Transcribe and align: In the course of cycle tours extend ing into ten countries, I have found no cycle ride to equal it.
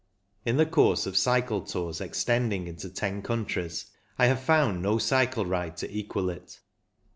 In 0.45 0.57
the 0.57 0.65
course 0.65 1.05
of 1.05 1.15
cycle 1.15 1.61
tours 1.61 2.01
extend 2.01 2.51
ing 2.53 2.65
into 2.67 2.89
ten 2.89 3.21
countries, 3.21 3.85
I 4.17 4.25
have 4.25 4.41
found 4.41 4.81
no 4.81 4.97
cycle 4.97 5.45
ride 5.45 5.77
to 5.77 5.91
equal 5.95 6.31
it. 6.31 6.59